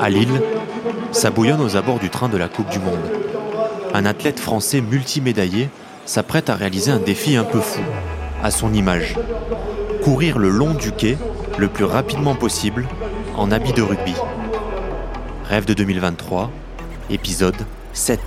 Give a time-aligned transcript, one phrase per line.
[0.00, 0.40] À Lille,
[1.10, 3.10] ça bouillonne aux abords du train de la Coupe du Monde.
[3.92, 5.68] Un athlète français multimédaillé
[6.04, 7.80] s'apprête à réaliser un défi un peu fou,
[8.42, 9.16] à son image.
[10.04, 11.18] Courir le long du quai
[11.58, 12.86] le plus rapidement possible
[13.36, 14.14] en habit de rugby.
[15.48, 16.50] Rêve de 2023,
[17.10, 17.56] épisode
[17.92, 18.20] 7.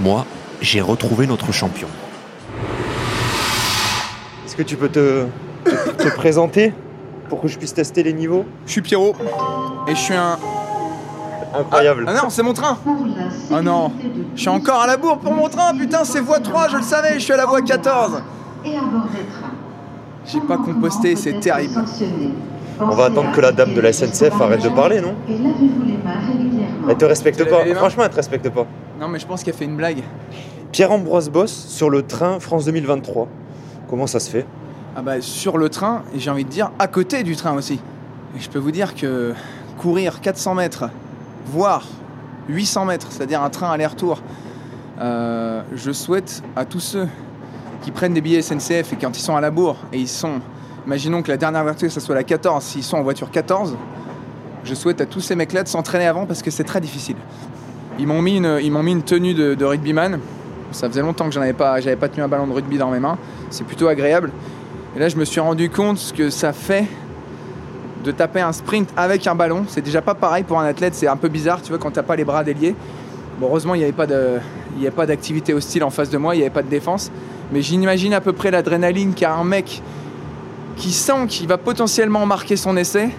[0.00, 0.24] Moi,
[0.60, 1.88] j'ai retrouvé notre champion.
[4.46, 5.26] Est-ce que tu peux te,
[5.64, 5.70] te-
[6.04, 6.72] te présenter
[7.28, 8.44] pour que je puisse tester les niveaux?
[8.66, 9.14] Je suis Pierrot
[9.86, 10.38] et je suis un.
[11.54, 12.04] Incroyable.
[12.06, 12.76] Ah non, c'est mon train
[13.52, 13.90] Ah non,
[14.34, 16.82] je suis encore à la bourre pour mon train, putain, c'est voie 3, je le
[16.82, 18.22] savais, je suis à la voie 14
[18.66, 19.50] et à bord des trains.
[20.26, 21.82] J'ai pas composté, c'est terrible.
[22.80, 25.14] On va attendre que la dame de la SNCF arrête de parler, non.
[26.88, 27.64] Elle te respecte pas.
[27.74, 28.66] Franchement, elle te respecte pas.
[29.00, 30.02] Non, mais je pense qu'elle fait une blague.
[30.72, 33.28] Pierre-Ambroise Boss sur le train France 2023.
[33.88, 34.46] Comment ça se fait?
[34.96, 37.80] Ah bah, sur le train, et j'ai envie de dire à côté du train aussi.
[38.36, 39.32] Et je peux vous dire que
[39.78, 40.90] courir 400 mètres,
[41.46, 41.86] voire
[42.48, 44.20] 800 mètres, c'est-à-dire un train aller-retour,
[45.00, 47.08] euh, je souhaite à tous ceux
[47.82, 50.40] qui prennent des billets SNCF et quand ils sont à la bourre et ils sont,
[50.86, 53.76] imaginons que la dernière voiture ça soit la 14, s'ils sont en voiture 14,
[54.64, 57.16] je souhaite à tous ces mecs-là de s'entraîner avant parce que c'est très difficile.
[57.98, 60.20] Ils m'ont mis une, ils m'ont mis tenue de, rugbyman.
[60.70, 62.90] Ça faisait longtemps que j'en avais pas, j'avais pas tenu un ballon de rugby dans
[62.90, 63.18] mes mains.
[63.50, 64.30] C'est plutôt agréable.
[64.94, 66.86] Et là, je me suis rendu compte ce que ça fait
[68.04, 69.64] de taper un sprint avec un ballon.
[69.68, 72.02] C'est déjà pas pareil pour un athlète, c'est un peu bizarre, tu vois, quand t'as
[72.02, 72.76] pas les bras déliés.
[73.40, 76.44] Heureusement, il n'y avait pas avait pas d'activité hostile en face de moi, il n'y
[76.44, 77.10] avait pas de défense.
[77.52, 79.82] Mais j'imagine à peu près l'adrénaline qu'a un mec
[80.78, 83.10] qui sent qu'il va potentiellement marquer son essai.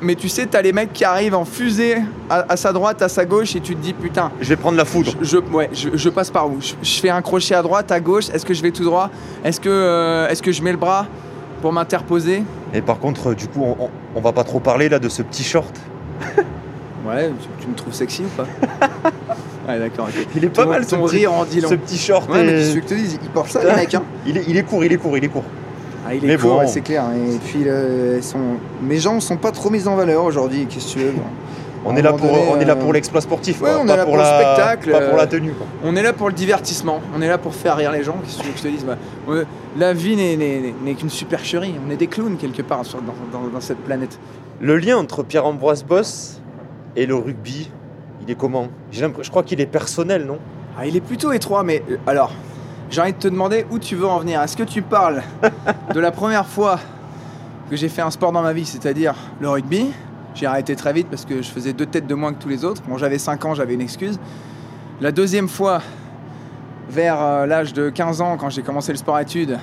[0.00, 1.96] Mais tu sais, t'as les mecs qui arrivent en fusée
[2.28, 4.76] à, à sa droite, à sa gauche, et tu te dis putain, Je vais prendre
[4.76, 5.12] la foudre.
[5.22, 6.58] je, je- ouais, je, je passe par où?
[6.60, 8.28] Je, je fais un crochet à droite, à gauche.
[8.30, 9.08] Est-ce que je vais tout droit?
[9.44, 11.06] Est-ce que, euh, que je mets le bras
[11.62, 12.42] pour m'interposer?
[12.74, 15.22] Et par contre, du coup, on, on- on va pas trop parler là de ce
[15.22, 15.74] petit short.
[17.06, 18.46] Ouais, tu, tu me trouves sexy ou pas?
[19.68, 20.08] Ouais, d'accord.
[20.36, 21.68] Il est pas Ton- mal ce ton petit, rire en dit long.
[21.70, 22.28] ce petit short.
[22.30, 23.94] Ouais, mais qu'est-ce que tu te dise Ils portent ça, les mecs.
[23.94, 25.44] Hein il, est, il est court, il est court, il est court.
[26.06, 26.66] Ah, il est Mais court, bon.
[26.68, 27.04] c'est clair.
[27.14, 28.38] Et puis, euh, sont...
[28.82, 30.66] mes jambes sont pas trop mises en valeur aujourd'hui.
[30.68, 31.12] Qu'est-ce que tu veux
[31.84, 33.60] On est là pour, donné, on est là euh, pour l'exploit sportif.
[33.62, 35.52] ouais, quoi, on est là pour le spectacle, Pas pour euh, la tenue.
[35.52, 35.66] quoi.
[35.84, 38.36] On est là pour le divertissement, on est là pour faire rire les gens, qu'est-ce
[38.38, 38.96] que tu veux que je te dise bah,
[39.76, 43.60] La vie n'est- qu'une supercherie, on est des clowns quelque part sur- dans, dans- dans
[43.60, 44.18] cette planète.
[44.60, 46.40] Le lien entre Pierre-Ambroise Boss
[46.96, 47.70] et le rugby,
[48.22, 48.68] il est comment?
[48.92, 50.38] Je crois qu'il est personnel, non?
[50.78, 52.32] Ah, il est plutôt étroit, mais euh, alors,
[52.90, 54.40] j'ai envie de te demander où tu veux en venir.
[54.42, 55.22] Est-ce que tu parles
[55.94, 56.78] de la première fois
[57.70, 59.86] que j'ai fait un sport dans ma vie, c'est-à-dire le rugby?
[60.34, 62.64] J'ai arrêté très vite parce que je faisais deux têtes de moins que tous les
[62.64, 62.82] autres.
[62.88, 64.18] Bon, j'avais 5 ans, j'avais une excuse.
[65.00, 65.80] La deuxième fois,
[66.88, 69.58] vers euh, l'âge de 15 ans, quand j'ai commencé le sport-études,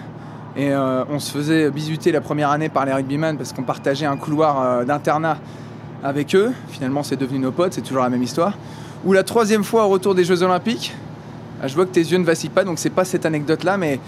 [0.55, 4.05] et euh, on se faisait bisuter la première année par les rugbyman parce qu'on partageait
[4.05, 5.37] un couloir euh, d'internat
[6.03, 6.51] avec eux.
[6.67, 8.53] Finalement, c'est devenu nos potes, c'est toujours la même histoire.
[9.05, 10.93] Ou la troisième fois au retour des Jeux Olympiques,
[11.67, 13.99] je vois que tes yeux ne vacillent pas, donc c'est pas cette anecdote-là, mais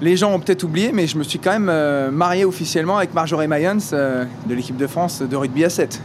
[0.00, 3.14] les gens ont peut-être oublié, mais je me suis quand même euh, marié officiellement avec
[3.14, 6.00] Marjorie Mayans euh, de l'équipe de France de rugby à 7.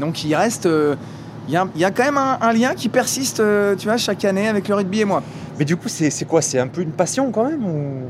[0.00, 0.94] Donc il reste, euh,
[1.48, 3.42] il y, a, il y a quand même un, un lien qui persiste,
[3.78, 5.22] tu vois, chaque année avec le rugby et moi.
[5.58, 6.42] Mais du coup, c'est quoi?
[6.42, 8.02] C'est un peu une passion quand même ou...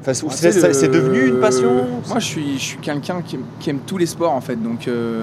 [0.00, 1.70] Enfin, c'est- Ah, c'est devenu une passion?
[2.08, 4.56] Moi, je suis, je suis quelqu'un qui, aime- qui aime tous les sports en fait,
[4.56, 5.22] donc euh,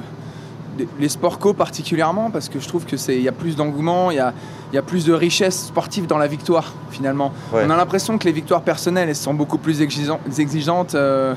[1.00, 4.12] les- sports co particulièrement parce que je trouve que c'est, il y a plus d'engouement,
[4.12, 4.34] il y a,
[4.74, 7.32] y a plus de richesse sportive dans la victoire finalement.
[7.54, 7.64] Ouais.
[7.66, 11.34] On a l'impression que les victoires personnelles elles sont beaucoup plus exigeant- exigeantes euh,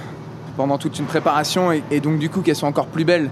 [0.57, 3.31] pendant toute une préparation et, et donc du coup qu'elles sont encore plus belles.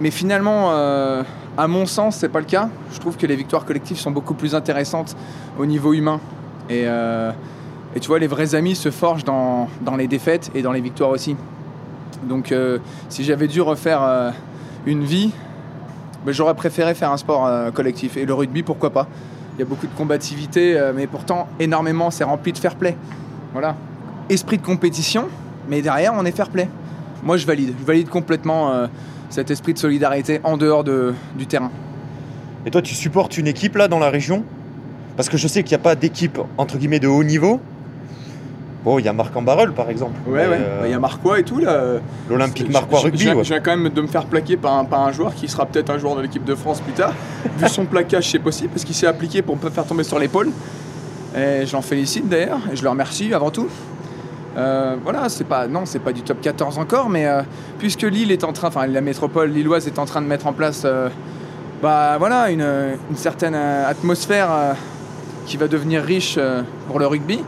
[0.00, 1.24] Mais finalement, euh,
[1.56, 2.68] à mon sens, c'est pas le cas.
[2.92, 5.16] Je trouve que les victoires collectives sont beaucoup plus intéressantes
[5.58, 6.20] au niveau humain.
[6.70, 7.32] Et, euh,
[7.96, 10.80] et tu vois, les vrais amis se forgent dans, dans les défaites et dans les
[10.80, 11.34] victoires aussi.
[12.28, 14.00] Donc, euh, si j'avais dû refaire
[14.88, 15.30] une vie,
[16.24, 18.16] ben, j'aurais préféré faire un sport euh, collectif.
[18.16, 19.06] Et le rugby, pourquoi pas?
[19.56, 22.96] Il y a beaucoup de combativité, euh, mais pourtant, énormément, c'est rempli de fair play.
[23.52, 23.76] Voilà.
[24.28, 25.26] Esprit de compétition,
[25.68, 26.68] mais derrière, on est fair play.
[27.22, 27.74] Moi, je valide.
[27.78, 28.86] Je valide complètement euh,
[29.30, 31.70] cet esprit de solidarité en dehors de- du terrain.
[32.66, 34.42] Et toi, tu supportes une équipe là dans la région?
[35.16, 37.60] Parce que je sais qu'il n'y a pas d'équipe entre guillemets de haut niveau.
[38.84, 40.14] Bon, il y a Marc en barrel par exemple.
[40.26, 40.56] Ouais, Mais, ouais.
[40.60, 41.82] euh, Bah, Il y a Marquois et tout là.
[42.30, 43.18] L'Olympique Marquois rugby.
[43.18, 43.42] Je, ouais.
[43.42, 45.90] viens quand même de me faire plaquer par un, par un joueur qui sera peut-être
[45.90, 47.12] un joueur de l'équipe de France plus tard.
[47.58, 50.50] Vu son plaquage, c'est possible parce qu'il s'est appliqué pour me faire tomber sur l'épaule.
[51.36, 53.68] Et je l'en félicite d'ailleurs et je le remercie avant tout.
[54.56, 57.42] Euh, voilà, c'est pas non, c'est pas du top 14 encore, mais euh,
[57.78, 60.52] puisque Lille est en train, enfin la métropole lilloise est en train de mettre en
[60.52, 61.08] place, euh,
[61.82, 62.66] bah voilà, une,
[63.10, 64.48] une certaine atmosphère
[65.46, 66.38] qui va devenir riche
[66.88, 67.40] pour le rugby.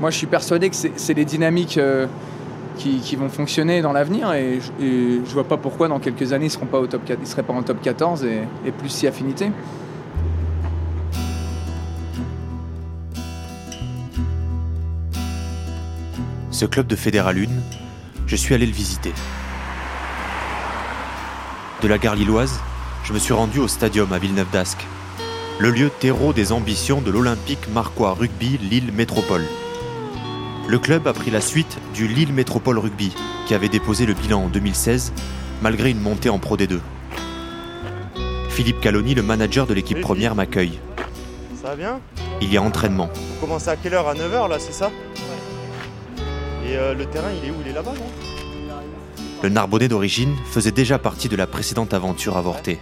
[0.00, 2.06] Moi, je suis persuadé que c'est les dynamiques euh,
[2.76, 6.66] qui, vont fonctionner dans l'avenir et, je- vois pas pourquoi dans quelques années ils seront
[6.66, 9.50] pas au top 4, ils seraient pas en top 14 et, et plus si affinité.
[16.50, 17.46] Ce club de Fédéral 1,
[18.26, 19.12] je suis allé le visiter.
[21.82, 22.60] De la gare lilloise,
[23.04, 24.78] je me suis rendu au stadium à Villeneuve d'Ascq,
[25.58, 29.44] le lieu terreau des ambitions de l'Olympique Marquois Rugby Lille Métropole.
[30.66, 33.12] Le club a pris la suite du Lille Métropole Rugby,
[33.46, 35.12] qui avait déposé le bilan en 2016,
[35.60, 36.78] malgré une montée en Pro D2.
[38.48, 40.80] Philippe Caloni, le manager de l'équipe première, m'accueille.
[41.60, 42.00] Ça va bien?
[42.40, 43.10] Il y a entraînement.
[43.14, 44.08] Vous commencez à quelle heure?
[44.08, 44.90] À 9h là, c'est ça?
[46.66, 47.56] Et euh, le terrain, il est où?
[47.62, 48.06] Il est là-bas, non?
[49.42, 52.78] Le Narbonnais d'origine faisait déjà partie de la précédente aventure avortée.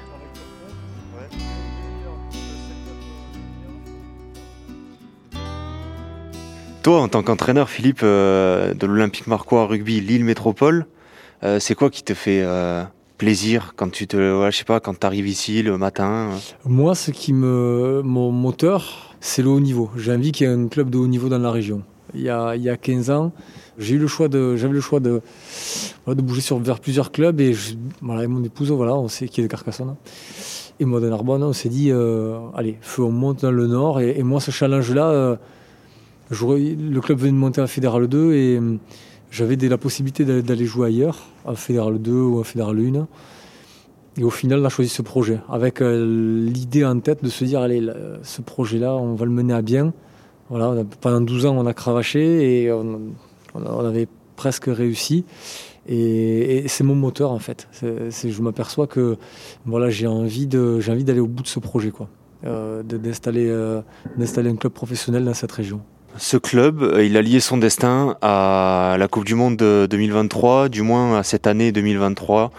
[6.82, 10.86] Toi, en tant qu'entraîneur, Philippe, euh, de l'Olympique Marquois Rugby Lille Métropole,
[11.44, 12.82] euh, c'est quoi qui te fait euh,
[13.18, 14.16] plaisir quand tu te,
[14.50, 16.30] je sais pas, quand arrives ici le matin
[16.64, 18.02] Moi, ce qui me.
[18.04, 19.90] Mon moteur, c'est le haut niveau.
[19.96, 21.82] J'ai envie qu'il y ait un club de haut niveau dans la région.
[22.14, 23.32] Il y a, il y a 15 ans,
[23.78, 25.20] j'ai eu le choix de, j'avais le choix de,
[26.08, 29.40] de bouger sur, vers plusieurs clubs et je, voilà, mon épouse, voilà, on sait qui
[29.40, 29.94] est de Carcassonne.
[30.80, 31.92] Et moi de Narbonne, on s'est dit,
[32.56, 34.00] allez, feu, on monte dans le nord.
[34.00, 35.38] Et moi, ce challenge-là,
[36.32, 38.76] le club venait de monter en Fédéral 2 et euh,
[39.30, 43.06] j'avais la possibilité d'aller- jouer ailleurs, en Fédéral 2 ou en Fédéral 1.
[44.18, 47.44] Et au final, on a choisi ce projet, avec euh, l'idée en tête de se
[47.44, 47.82] dire, allez,
[48.22, 49.92] ce projet-là, on va le mener à bien.
[50.50, 53.12] Voilà, pendant 12 ans, on a cravaché et on,
[53.54, 54.06] avait
[54.36, 55.24] presque réussi.
[55.88, 57.68] Et, c'est mon moteur, en fait.
[57.80, 59.16] Je m'aperçois que
[59.64, 62.08] voilà, j'ai envie d'aller au bout de ce projet, quoi.
[62.44, 63.82] Euh, euh,
[64.16, 65.80] d'installer un club professionnel dans cette région.
[66.18, 70.68] Ce club, euh, il a lié son destin à la Coupe du Monde de 2023,
[70.68, 72.52] du moins à cette année 2023,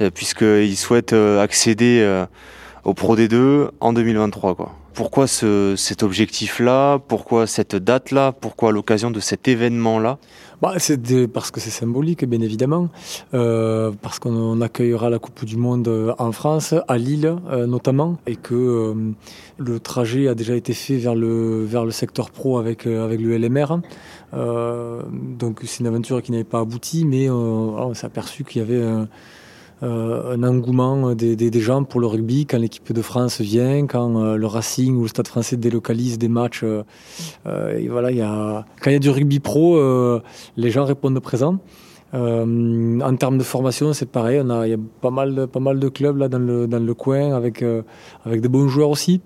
[0.00, 2.24] euh, puisqu'il souhaite euh, accéder
[2.84, 4.54] au Pro D2 en 2023.
[4.54, 4.74] Quoi.
[4.98, 6.98] Pourquoi ce- cet objectif-là?
[6.98, 8.32] Pourquoi cette date-là?
[8.32, 10.18] Pourquoi l'occasion de cet événement-là?
[10.60, 12.88] Bah, c'est parce que c'est symbolique, bien évidemment,
[13.32, 17.68] euh, parce qu'on on accueillera la Coupe du Monde euh, en France, à Lille euh,
[17.68, 18.92] notamment, et que
[19.58, 23.38] le trajet a déjà été fait vers le, vers le secteur pro avec, avec le
[23.38, 23.78] LMR.
[24.32, 28.82] Donc c'est une aventure qui n'avait pas abouti, mais on s'est aperçu qu'il y avait
[29.82, 34.36] euh, un engouement des, gens pour le rugby quand l'équipe de France vient, quand euh,
[34.36, 36.64] le Racing ou le Stade français délocalise des matchs.
[36.64, 39.78] euh, et voilà, il y a, quand il y a du rugby pro,
[40.56, 41.58] les gens répondent présent.
[42.12, 44.40] En termes de formation, c'est pareil.
[44.42, 46.66] On a, il y a pas mal, de, pas mal de clubs là dans le,
[46.66, 47.64] dans le coin avec,
[48.24, 49.20] avec des bons joueurs aussi.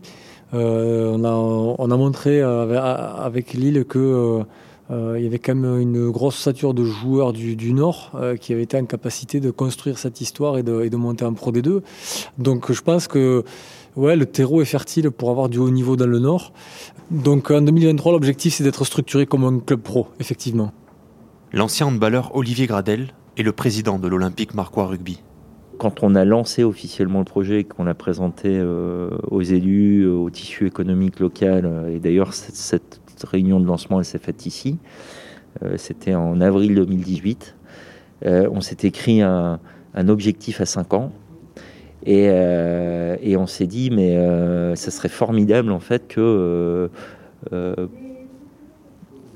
[0.52, 4.42] On, a, on a montré avec Lille que
[4.90, 8.36] euh, il y avait quand même une grosse ossature de joueurs du, du Nord euh,
[8.36, 11.34] qui avaient été en capacité de construire cette histoire et de, et de monter en
[11.34, 11.82] Pro D2.
[12.38, 13.44] Donc je pense que
[13.96, 16.52] ouais, le terreau est fertile pour avoir du haut niveau dans le Nord.
[17.10, 20.72] Donc en 2023, l'objectif c'est d'être structuré comme un club pro, effectivement.
[21.52, 25.22] L'ancien handballeur Olivier Gradel est le président de l'Olympique Marquois Rugby.
[25.78, 30.30] Quand on a lancé officiellement le projet et qu'on l'a présenté euh, aux élus, au
[30.30, 34.78] tissu économique local, et d'ailleurs cette, cette réunion de lancement elle s'est faite ici,
[35.76, 37.54] c'était en avril 2018,
[38.24, 39.58] euh, on s'est écrit un,
[40.08, 41.12] objectif à 5 ans.
[42.04, 46.90] Et, euh, et on s'est dit, mais euh, ça serait formidable en fait que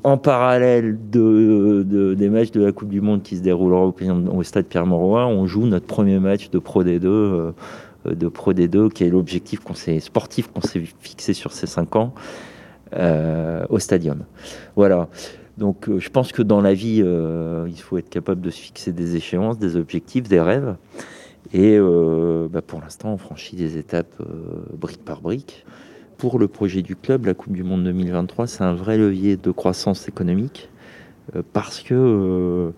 [0.07, 3.93] en parallèle de, de- des matchs de la Coupe du Monde qui se dérouleront
[4.33, 7.53] au, stade Pierre-Mauroy, on joue notre premier match de Pro D2, euh,
[8.09, 9.59] de Pro D2 qui est l'objectif
[9.99, 12.15] sportif qu'on s'est fixé sur ces cinq ans
[13.69, 14.25] au stadium.
[14.75, 15.09] Voilà.
[15.59, 18.61] Donc euh, je pense que dans la vie, euh, il faut être capable de se
[18.61, 20.77] fixer des échéances, des objectifs, des rêves.
[21.53, 24.25] Et euh, bah, pour l'instant, on franchit des étapes euh,
[24.77, 25.65] brique par brique.
[26.19, 29.51] Pour le projet du club, la Coupe du Monde 2023, c'est un vrai levier de
[29.51, 30.69] croissance économique
[31.35, 32.71] euh, parce que euh,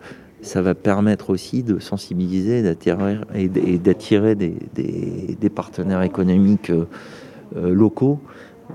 [0.42, 3.48] ça va permettre aussi de sensibiliser d'attirer- et
[3.78, 6.84] d'attirer des, partenaires économiques euh,
[7.56, 8.20] euh, locaux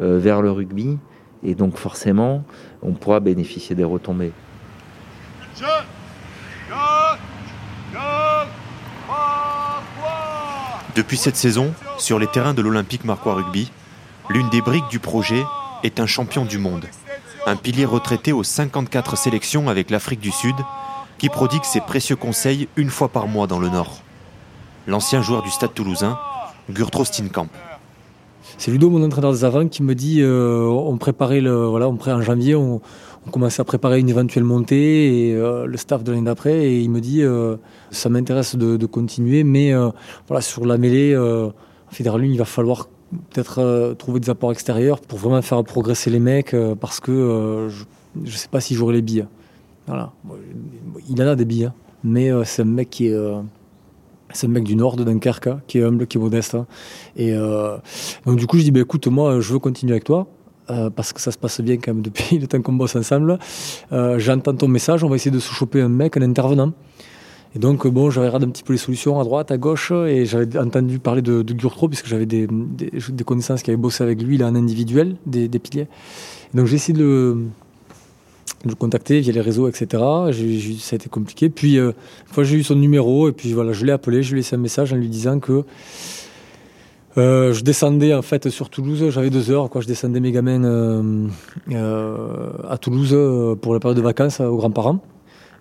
[0.02, 0.98] euh, vers le rugby.
[1.44, 2.44] Et donc forcément,
[2.82, 4.32] on pourra bénéficier des retombées.
[10.96, 13.72] Depuis cette saison, sur les terrains de l'Olympique Marquois Rugby,
[14.30, 15.44] l'une des briques du projet
[15.84, 16.86] est un champion du monde,
[17.46, 20.56] un pilier retraité aux 54 sélections avec l'Afrique du Sud,
[21.18, 24.02] qui prodigue ses précieux conseils une fois par mois dans le Nord.
[24.88, 26.20] L'ancien joueur du Stade toulousain,
[26.70, 27.50] Gurtro Steenkamp.
[28.58, 31.98] C'est Ludo, mon entraîneur des avants, qui me dit euh, on préparait le, voilà, on
[31.98, 32.82] en janvier, on,
[33.32, 36.90] commençait à préparer une éventuelle montée et euh, le staff de l'année d'après, et il
[36.90, 37.56] me dit euh,
[37.90, 39.74] ça m'intéresse de, continuer, mais
[40.28, 41.52] voilà, sur la mêlée, en
[41.92, 42.88] Fédéral il va falloir
[43.32, 47.86] peut-être trouver des apports extérieurs pour vraiment faire progresser les mecs, parce que je
[48.20, 49.26] ne sais pas si j'aurai les billes.
[49.88, 50.12] Voilà.
[51.10, 53.18] Il en a des billes, hein, mais c'est un mec qui est
[54.34, 56.56] c'est un mec du nord de Dunkerque, hein, qui est humble, qui est modeste.
[56.56, 56.66] Hein.
[57.16, 57.78] Et euh,
[58.26, 60.28] donc du coup, je dis, bah, écoute, moi, je veux continuer avec toi.
[60.70, 63.38] Euh, parce que ça se passe bien quand même depuis le temps qu'on bosse ensemble.
[63.92, 66.72] Euh, J'entends ton message, on va essayer de se choper un mec, un intervenant.
[67.54, 70.26] Et donc, bon, j'avais regardé un petit peu les solutions à droite, à gauche, et
[70.26, 72.48] j'avais entendu parler de, Gurtro, puisque j'avais des,
[73.26, 75.88] connaissances qui avaient bossé avec lui, là, en individuel, des, piliers.
[76.56, 77.46] Donc, j'ai essayé de le,
[78.66, 79.86] le contacter via les réseaux, etc.
[80.80, 81.50] Ça a été compliqué.
[81.50, 81.92] Puis, euh,
[82.28, 84.40] une fois j'ai eu son numéro, et puis voilà, je l'ai appelé, je lui ai
[84.40, 85.64] laissé un message en lui disant que
[87.18, 92.50] euh, je descendais en fait sur Toulouse, j'avais deux heures, je descendais mes gamins euh,
[92.68, 93.16] à Toulouse
[93.62, 95.00] pour la période de vacances aux grands-parents.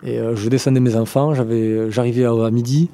[0.05, 2.89] Et je descendais mes enfants, j'arrivais à, midi,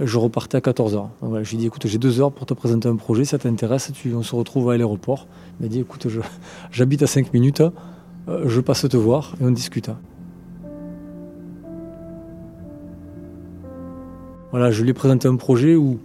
[0.00, 0.92] je repartais à 14h.
[0.92, 3.24] Donc voilà, je lui ai dit écoute, j'ai deux heures pour te présenter un projet,
[3.24, 5.26] ça t'intéresse, on se retrouve à l'aéroport.
[5.58, 6.06] Il m'a dit écoute,
[6.70, 7.62] j'habite à 5 minutes,
[8.28, 9.90] euh, je passe te voir et on discute.
[14.50, 15.98] Voilà, je lui ai présenté un projet où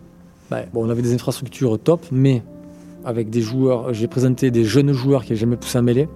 [0.49, 2.43] ben, on avait des infrastructures top, mais
[3.03, 6.07] avec des joueurs, j'ai présenté des jeunes joueurs qui n'avaient jamais poussé à mêler.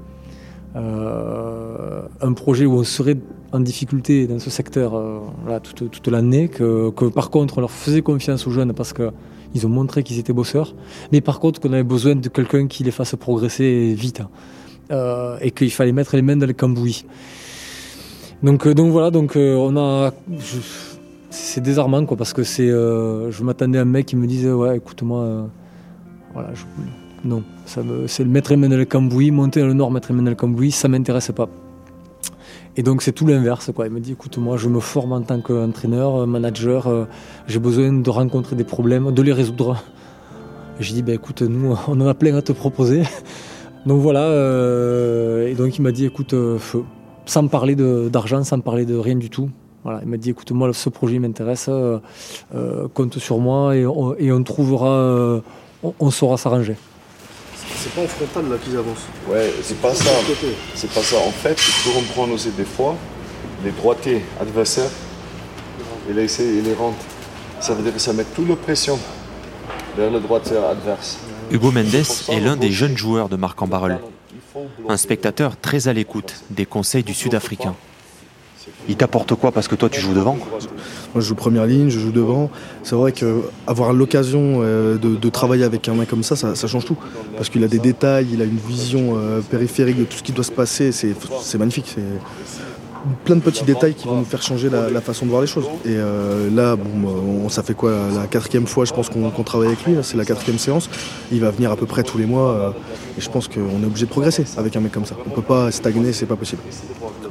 [0.78, 3.18] Euh, un projet où on serait
[3.52, 5.20] en difficulté dans ce secteur euh,
[5.76, 9.70] toute, l'année, que, que, par contre on leur faisait confiance aux jeunes parce qu'ils ont
[9.70, 10.74] montré qu'ils étaient bosseurs,
[11.12, 14.22] mais par contre qu'on avait besoin de quelqu'un qui les fasse progresser vite
[14.92, 17.06] euh, et qu'il fallait mettre les mains dans le cambouis.
[18.44, 20.12] Donc, euh, donc voilà, donc euh, on a.
[21.30, 22.68] C'est désarmant quoi, parce que c'est.
[22.68, 25.50] Je m'attendais à un mec qui me disait Ouais, écoute-moi,
[26.34, 26.50] voilà,
[27.24, 30.16] non, c'est le mettre les mains dans le cambouis, monter dans le nord, mettre les
[30.16, 31.48] mains dans le cambouis, ça m'intéresse pas.
[32.76, 33.72] Et donc c'est tout l'inverse.
[33.74, 33.88] Quoi.
[33.88, 37.08] Il me dit, écoute, moi je me forme en tant qu'entraîneur, manager,
[37.48, 39.82] j'ai besoin de rencontrer des problèmes, de les résoudre.
[40.82, 43.04] J'ai dit, bah, écoute, nous on en a plein à te proposer.
[43.86, 46.58] Donc voilà, euh, et donc il m'a dit, écoute, euh,
[47.26, 49.50] sans me parler d'argent, sans me parler de rien du tout.
[49.84, 52.00] Voilà, il m'a dit, écoute, moi ce projet m'intéresse, euh,
[52.94, 55.42] compte sur moi et on, et on trouvera,
[55.84, 56.76] on, on saura s'arranger.
[57.76, 59.08] C'est pas en frontal là qu'ils avancent.
[59.28, 60.12] Ouais, c'est pas ça.
[60.76, 61.18] C'est pas ça.
[61.18, 62.96] En fait, il faut comprendre aussi des fois,
[63.64, 64.90] les droitiers adversaires,
[66.08, 66.98] il il les rentre.
[67.60, 69.00] Ça veut dire que ça met toute la pression
[69.98, 71.18] vers le droitier adverse.
[71.52, 73.68] Hugo Mendes est l'un des jeunes joueurs de Marc en.
[74.88, 77.76] Un spectateur très à l'écoute des conseils du Sud-Africain.
[78.88, 80.48] Il t'apporte quoi parce que toi tu joues devant Moi
[81.16, 82.50] je joue première ligne, je joue devant.
[82.84, 86.68] C'est vrai qu'avoir l'occasion euh, de, de, travailler avec un mec comme ça, ça, ça
[86.68, 86.98] change tout.
[87.36, 90.32] Parce qu'il a des détails, il a une vision euh, périphérique de tout ce qui
[90.32, 91.96] doit se passer, c'est magnifique.
[93.26, 95.66] Plein de petits détails qui vont nous faire changer la, façon de voir les choses.
[95.86, 97.10] Et euh, là, bon,
[97.46, 100.18] on, ça fait quoi La quatrième fois, je pense qu'on qu travaille avec lui, c'est
[100.18, 100.90] la quatrième séance.
[101.32, 102.52] Il va venir à peu près tous les mois.
[102.52, 102.70] Euh,
[103.18, 105.16] et je pense qu'on est obligé de progresser avec un mec comme ça.
[105.26, 106.62] On peut pas stagner, c'est pas possible.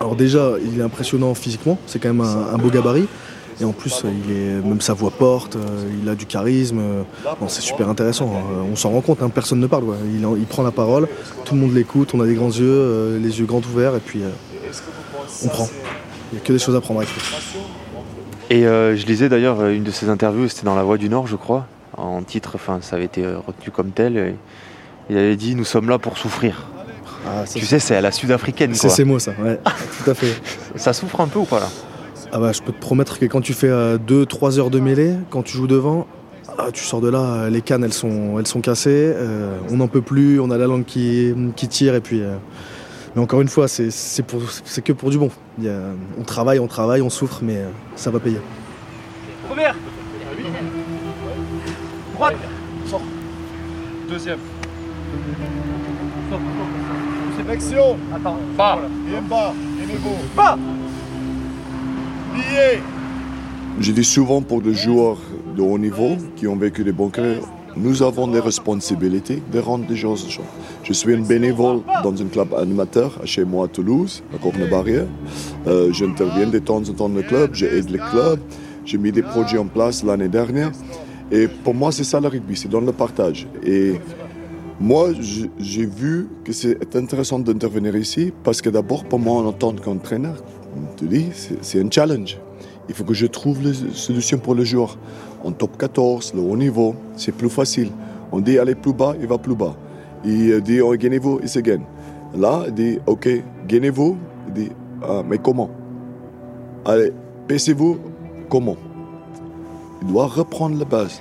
[0.00, 3.06] Alors déjà, il est impressionnant physiquement, c'est quand même un, beau gabarit.
[3.60, 5.56] Et en plus, il est, même sa voix porte,
[6.02, 6.80] il a du charisme.
[7.46, 8.32] C'est super intéressant.
[8.72, 9.84] On s'en rend compte, hein, personne ne parle.
[10.14, 11.06] Il, prend la parole,
[11.44, 14.22] tout le monde l'écoute, on a des grands yeux, les yeux grands ouverts, et puis
[15.44, 15.68] on prend.
[16.32, 17.22] Il n'y a que des choses à prendre avec lui.
[18.50, 21.26] Et euh, je lisais d'ailleurs une de ses interviews, c'était dans La Voix du Nord,
[21.26, 24.16] je crois, en titre, enfin ça avait été retenu comme tel.
[24.16, 24.34] Et
[25.08, 26.66] il avait dit Nous sommes là pour souffrir.
[27.26, 28.75] Ah, tu sais, c'est à la sud-africaine.
[28.75, 29.58] C'est ces mots, ça, ouais,
[30.02, 30.40] tout à fait.
[30.76, 31.68] Ça souffre un peu ou pas là
[32.32, 35.14] ah bah, Je peux te promettre que quand tu fais 2-3 euh, heures de mêlée,
[35.28, 36.06] quand tu joues devant,
[36.58, 39.88] ah, tu sors de là, les cannes elles sont, elles sont cassées, euh, on n'en
[39.88, 42.22] peut plus, on a la langue qui, qui tire et puis.
[42.22, 42.37] Euh,
[43.14, 45.31] mais encore une fois, c'est que pour du bon.
[45.59, 45.81] Il y a,
[46.19, 47.64] on travaille, on travaille, on souffre, mais
[47.97, 48.40] ça va payer.
[49.49, 49.75] Première
[52.14, 52.37] Droite.
[52.87, 53.02] Sors.
[54.09, 54.38] Deuxième.
[57.37, 58.38] Sélection Attends.
[58.57, 58.79] Bas.
[60.37, 60.59] Pas
[62.35, 62.83] Billet.
[63.81, 65.19] Je dis souvent pour des joueurs
[65.57, 67.43] de haut niveau qui ont vécu des bonnes carrières,
[67.76, 70.28] nous avons des responsabilités de rendre des choses.
[70.82, 75.06] Je suis un bénévole dans un club animateur chez moi à Toulouse, à Corne-Barrière.
[75.66, 78.40] Euh, J'interviens de temps en temps dans le club, j'aide le club,
[78.84, 80.72] j'ai mis des projets en place l'année dernière.
[81.30, 83.46] Et pour moi, c'est ça le rugby, c'est dans le partage.
[83.64, 83.94] Et
[84.80, 85.10] moi,
[85.58, 90.42] j'ai vu que c'est intéressant d'intervenir ici parce que d'abord, pour moi, en tant qu'entraîneur,
[90.96, 91.26] te dis,
[91.60, 92.38] c'est un challenge.
[92.88, 94.98] Il faut que je trouve la solution pour le joueur.
[95.42, 97.90] En top 14, le haut niveau, c'est plus facile.
[98.32, 99.75] On dit aller plus bas, il va plus bas.
[100.25, 101.85] Il dit oh, gagnez-vous, il se gagne.
[102.37, 103.28] Là, il dit ok,
[103.66, 104.16] gagnez-vous.
[104.49, 104.70] Il dit
[105.02, 105.70] ah, mais comment?
[106.85, 107.12] Allez,
[107.49, 107.99] baissez-vous,
[108.49, 108.76] comment?
[110.02, 111.20] Il doit reprendre la base.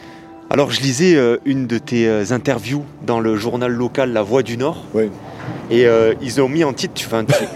[0.49, 4.41] Alors, je lisais euh, une de tes euh, interviews dans le journal local La Voix
[4.41, 4.83] du Nord.
[4.95, 5.09] Oui.
[5.69, 6.99] Et euh, ils ont mis en titre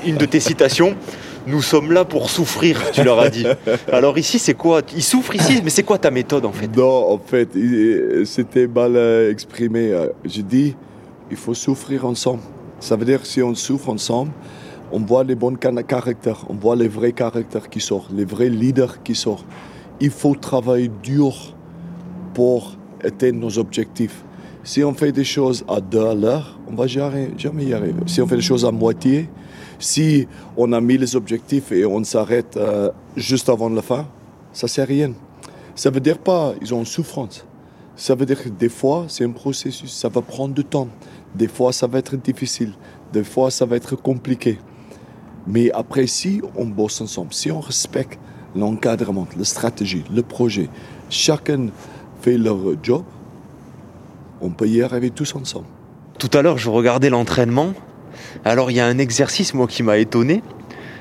[0.06, 0.96] une de tes citations
[1.46, 3.46] Nous sommes là pour souffrir, tu leur as dit.
[3.92, 4.82] Alors, ici, c'est quoi?
[4.96, 6.70] Ils souffrent ici, mais c'est quoi ta méthode en fait?
[6.76, 7.50] Non, en fait,
[8.26, 8.96] c'était mal
[9.30, 9.94] exprimé.
[10.26, 10.76] J'ai dit
[11.34, 12.42] il faut souffrir ensemble.
[12.80, 14.32] Ça veut dire si on souffre ensemble,
[14.92, 19.02] on voit les bons caractères, on voit les vrais caractères qui sortent, les vrais leaders
[19.04, 19.48] qui sortent.
[20.00, 21.34] Il faut travailler dur
[22.34, 24.24] pour atteindre nos objectifs.
[24.64, 28.02] Si on fait des choses à deux à l'heure, on va jamais, jamais y arriver.
[28.06, 29.30] Si on fait des choses à moitié,
[29.80, 30.28] si
[30.58, 34.08] on a mis les objectifs et on s'arrête euh, juste avant la fin,
[34.52, 35.14] ça sert à rien.
[35.76, 37.46] Ça veut dire pas ils ont souffrance.
[37.96, 40.88] Ça veut dire que des fois, c'est un processus, ça va prendre du temps.
[41.36, 42.74] Des fois, ça va être difficile.
[43.12, 44.58] Des fois, ça va être compliqué.
[45.46, 48.20] Mais après, si on bosse ensemble, si on respecte
[48.56, 50.70] l'encadrement, la stratégie, le projet,
[51.10, 51.68] chacun
[52.22, 53.04] fait leur job,
[54.42, 55.66] on peut y arriver tous ensemble.
[56.18, 57.74] Tout à l'heure, je regardais l'entraînement.
[58.46, 60.42] Alors, il y a un exercice, moi, qui m'a étonné.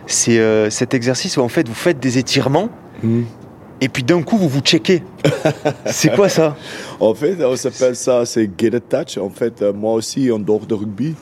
[0.07, 2.69] C'est euh, cet exercice où, en fait, vous faites des étirements.
[3.03, 3.23] Hmm.
[3.83, 5.03] Et puis d'un coup, vous vous checkez.
[5.87, 6.57] c'est quoi ça?
[7.01, 9.19] En fait, on s'appelle ça, c'est Get a Touch.
[9.19, 11.17] En fait, euh, moi aussi, en dehors de rugby,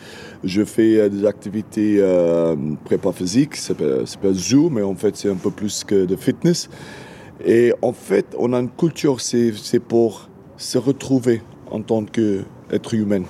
[0.44, 3.72] je fais euh, des activités euh, prépa physique, ça
[4.04, 6.68] s'appelle Zoo, mais en fait, c'est un peu plus que de fitness.
[7.46, 11.40] Et en fait, on a une culture, c'est pour se retrouver
[11.70, 13.22] en tant qu'être humain,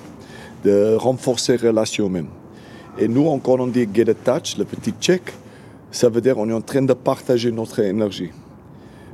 [0.65, 2.27] de renforcer les relations même.
[2.97, 5.21] Et nous, quand on dit get a touch, le petit check,
[5.91, 8.31] ça veut dire on est en train de partager notre énergie.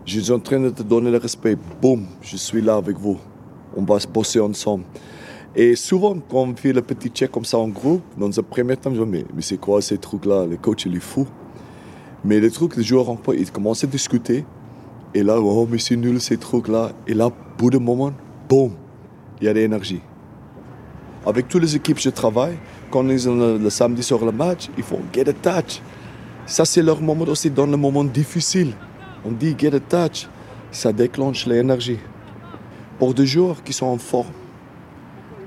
[0.06, 1.58] Je suis en train de te donner le respect.
[1.82, 3.18] Boum, je suis là avec vous.
[3.76, 4.86] On va se bosser ensemble.
[5.56, 8.78] Et souvent, quand on fait le petit check comme ça en groupe, dans un premier
[8.78, 10.46] temps, je me dis, mais, c'est quoi ces trucs-là?
[10.46, 11.28] Le coach, il est fou.
[12.24, 14.46] Mais les trucs, les joueurs, ils commencent à discuter.
[15.14, 16.92] Et là, oh, mais c'est nul ces trucs-là.
[17.08, 18.14] Et là, bout d'un moment,
[18.48, 18.72] boum,
[19.42, 20.02] il y a de l'énergie.
[21.26, 22.58] Avec toutes les équipes, je travaille.
[22.90, 25.82] Quand ils sont le, samedi sur le match, ils font get a touch.
[26.46, 28.74] Ça, c'est leur moment aussi dans le moment difficile.
[29.26, 30.28] On dit get a touch,
[30.72, 32.00] ça déclenche l'énergie.
[33.00, 34.32] Pour des joueurs qui sont en forme,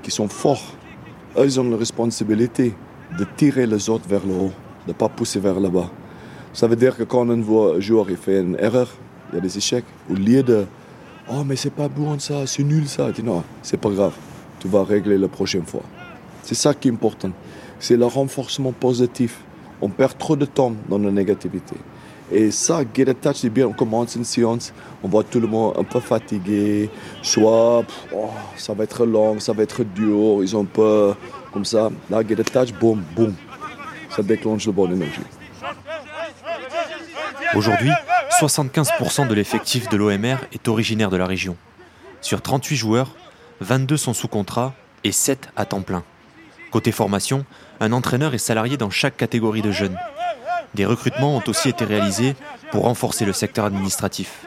[0.03, 0.75] qui sont forts,
[1.37, 2.75] eux, ils ont la responsabilité
[3.17, 4.53] de tirer les autres vers le haut,
[4.85, 5.89] de ne pas pousser vers le bas.
[6.53, 8.89] Ça veut dire que quand un joueur il fait une erreur,
[9.31, 10.65] il y a des échecs, au lieu de
[11.29, 14.13] Oh, mais c'est pas bon ça, c'est nul ça, il dit non, c'est pas grave,
[14.59, 15.83] tu vas régler la prochaine fois.
[16.43, 17.31] C'est ça qui est important.
[17.79, 19.39] C'est le renforcement positif.
[19.81, 21.75] On perd trop de temps dans la négativité.
[22.31, 24.71] Et ça, Get a Touch, c'est bien, on commence une séance,
[25.03, 26.89] on voit tout le monde un peu fatigué,
[27.21, 27.83] soit
[28.15, 31.17] oh, ça va être long, ça va être dur, ils ont peur,
[31.51, 31.89] comme ça.
[32.09, 33.35] Là, Get a Touch, boum, boum,
[34.09, 35.19] ça déclenche de bonne énergie.
[37.53, 37.91] Aujourd'hui,
[38.39, 41.57] 75% de l'effectif de l'OMR est originaire de la région.
[42.21, 43.13] Sur 38 joueurs,
[43.59, 44.73] 22 sont sous contrat
[45.03, 46.03] et 7 à temps plein.
[46.71, 47.45] Côté formation,
[47.81, 49.97] un entraîneur est salarié dans chaque catégorie de jeunes.
[50.73, 52.35] Des recrutements ont aussi été réalisés
[52.71, 54.45] pour renforcer le secteur administratif.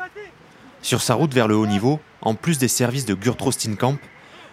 [0.80, 3.98] Sur sa route vers le haut niveau, en plus des services de Gurtro Camp,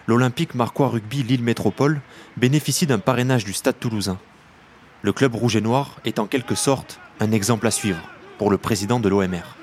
[0.06, 2.02] l'Olympique Marquois Rugby Lille Métropole
[2.36, 4.18] bénéficie d'un parrainage du Stade toulousain.
[5.00, 8.02] Le club rouge et noir est en quelque sorte un exemple à suivre
[8.36, 9.56] pour le président de l'OMR.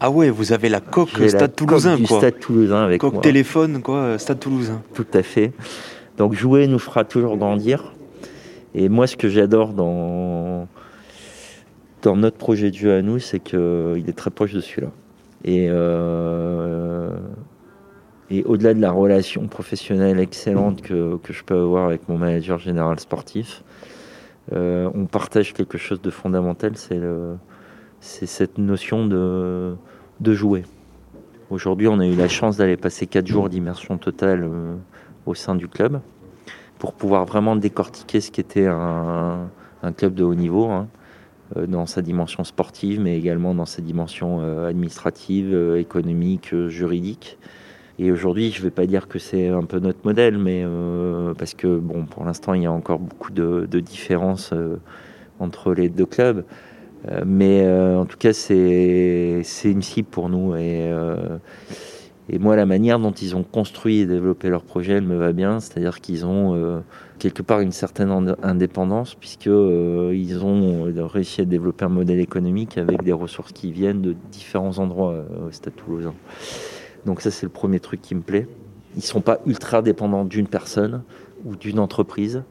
[0.00, 2.18] Ah ouais, vous avez la coque Stade Toulousain, quoi.
[2.18, 4.82] Stade Toulousain avec coque téléphone, quoi, Stade Toulousain.
[4.94, 5.52] Tout à fait.
[6.16, 7.92] Donc jouer nous fera toujours grandir.
[8.74, 10.68] Et moi, ce que j'adore dans,
[12.02, 14.90] dans notre projet de jeu à nous, c'est qu'il est très proche de celui-là.
[15.44, 17.10] Et, euh,
[18.30, 22.58] et au-delà de la relation professionnelle excellente que, que, je peux avoir avec mon manager
[22.58, 23.62] général sportif,
[24.52, 27.00] euh, on partage quelque chose de fondamental, c'est
[28.00, 29.76] cette notion de,
[30.24, 30.64] jouer.
[31.50, 34.74] Aujourd'hui, on a eu la chance d'aller passer quatre jours d'immersion totale euh,
[35.26, 36.00] au sein du club
[36.78, 39.48] pour pouvoir vraiment décortiquer ce qu'était un,
[39.82, 40.88] un club de haut niveau hein,
[41.56, 47.38] euh, dans sa dimension sportive, mais également dans sa dimension euh, administrative, économique, juridique.
[47.98, 50.64] Et aujourd'hui, je ne vais pas dire que c'est un peu notre modèle, mais
[51.36, 54.54] parce que bon, pour l'instant, il y a encore beaucoup de différences
[55.40, 56.44] entre les deux clubs.
[57.24, 60.56] Mais en tout cas, c'est une cible pour nous.
[60.56, 60.90] Et,
[62.30, 65.32] et moi, la manière dont ils ont construit et développé leur projet, elle me va
[65.32, 65.60] bien.
[65.60, 66.82] C'est-à-dire qu'ils ont
[67.18, 69.50] quelque part une certaine indépendance, puisqu'ils
[70.12, 74.78] ils ont réussi à développer un modèle économique avec des ressources qui viennent de différents
[74.78, 76.14] endroits au Stade toulousain.
[77.06, 78.46] Donc ça, c'est le premier truc qui me plaît.
[78.94, 81.02] Ils ne sont pas ultra dépendants d'une personne
[81.44, 82.42] ou d'une entreprise.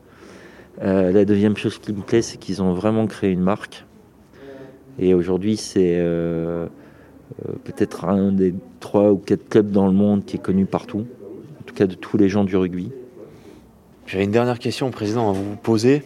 [0.81, 3.86] Euh, la deuxième chose qui me plaît, c'est qu'ils ont vraiment créé une marque.
[4.99, 6.67] Et aujourd'hui, c'est euh,
[7.45, 11.05] euh, peut-être un des trois ou quatre clubs dans le monde qui est connu partout,
[11.59, 12.91] en tout cas de tous les gens du rugby.
[14.05, 16.03] J'avais une dernière question, Président, à vous poser.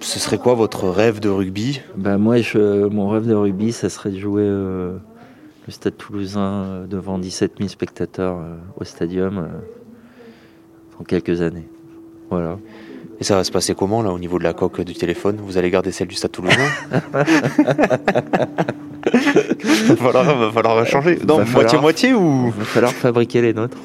[0.00, 1.80] Ce serait quoi votre rêve de rugby?
[1.96, 5.00] Ben Moi, mon rêve de rugby, ça serait de jouer le
[5.68, 8.40] Stade toulousain devant 17 000 spectateurs
[8.76, 9.48] au stadium
[10.98, 11.68] en quelques années.
[12.30, 12.58] Voilà.
[13.20, 15.38] Et ça va se passer comment là au niveau de la coque du téléphone?
[15.42, 16.68] Vous allez garder celle du Stade Toulousain?
[19.10, 21.18] Va, falloir, va falloir changer.
[21.26, 23.78] Non, moitié-moitié ou Va falloir fabriquer les nôtres.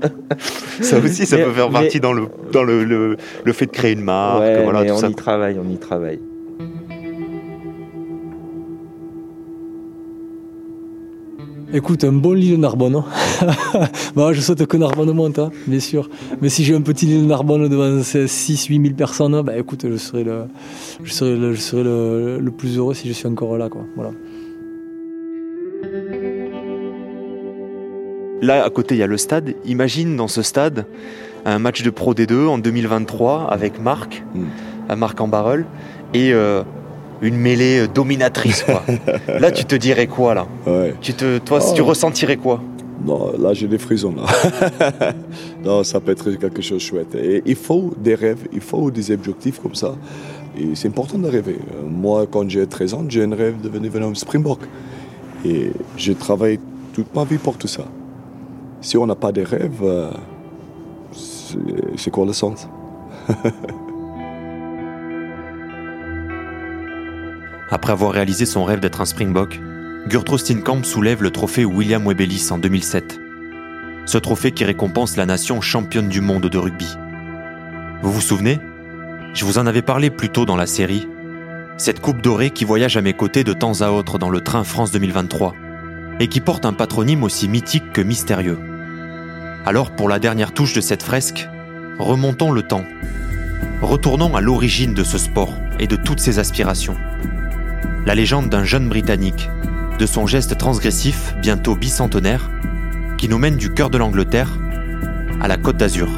[0.80, 4.02] ça aussi, ça peut faire partie dans, le, dans le, le, fait de créer une
[4.02, 4.42] marque.
[4.64, 6.20] voilà, on y travaille, on y travaille.
[11.72, 12.96] Écoute, un bon lit de Narbonne.
[12.96, 13.04] Hein.
[14.16, 16.10] bah, je souhaite que Narbonne monte, hein, bien sûr.
[16.40, 19.96] Mais si j'ai un petit lit de Narbonne devant 6-8 000 personnes, bah, écoute, je
[19.96, 20.46] serai, le,
[21.04, 23.68] je serai, le, je serai le, plus heureux si je suis encore là.
[23.68, 23.82] Quoi.
[23.94, 24.10] Voilà.
[28.42, 29.54] Là, à côté, il y a le stade.
[29.64, 30.86] Imagine dans ce stade
[31.44, 34.94] un match de Pro D2 en 2023 avec Marc, mm.
[34.96, 35.66] Marc en barrel.
[36.14, 36.32] Et.
[36.32, 36.64] Euh,
[37.22, 38.64] une mêlée euh, dominatrice.
[38.64, 38.82] Quoi.
[39.40, 40.46] là, tu te dirais quoi là?
[41.00, 41.84] Tu te, Toi, tu oh.
[41.86, 42.60] ressentirais quoi?
[43.04, 44.14] Non, là j'ai des frissons.
[44.14, 45.12] Là.
[45.64, 47.14] non, ça peut être quelque chose de chouette.
[47.14, 49.94] Et il faut des rêves, il faut des objectifs comme ça.
[50.58, 51.58] Et c'est important de rêver.
[51.88, 54.60] Moi, quand j'ai 13 ans, j'ai un rêve de venir au Springbok.
[55.44, 56.60] Et j'ai travaillé
[56.92, 57.84] toute ma vie pour tout ça.
[58.80, 60.10] Si on n'a pas de rêves, euh,
[61.96, 62.68] c'est quoi le sens
[67.72, 69.60] Après avoir réalisé son rêve d'être un Springbok,
[70.08, 73.20] Gurtro Steenkamp soulève le trophée William Webelis en 2007.
[74.06, 76.88] Ce trophée qui récompense la nation championne du monde de rugby.
[78.02, 78.58] Vous vous souvenez?
[79.34, 81.06] Je vous en avais parlé plus tôt dans la série.
[81.76, 84.64] Cette coupe dorée qui voyage à mes côtés de temps à autre dans le train
[84.64, 85.54] France 2023
[86.18, 88.58] et qui porte un patronyme aussi mythique que mystérieux.
[89.64, 91.48] Alors pour la dernière touche de cette fresque,
[92.00, 92.84] remontons le temps.
[93.80, 96.96] Retournons à l'origine de ce sport et de toutes ses aspirations
[98.06, 99.50] la légende d'un jeune Britannique,
[99.98, 102.50] de son geste transgressif, bientôt bicentenaire,
[103.18, 104.58] qui nous mène du cœur de l'Angleterre
[105.40, 106.08] à la Côte d'Azur.